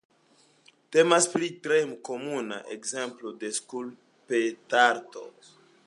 [0.95, 1.77] Temas pri tre
[2.09, 5.29] komuna ekzemplo de skulptarto.